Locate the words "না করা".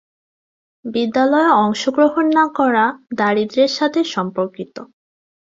2.37-2.85